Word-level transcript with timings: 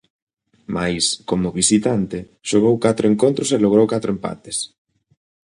Mais, 0.75 1.03
como 1.29 1.55
visitante, 1.59 2.17
xogou 2.49 2.75
catro 2.85 3.05
encontros 3.11 3.49
e 3.55 3.61
logrou 3.63 3.85
catro 3.93 4.09
empates. 4.15 4.57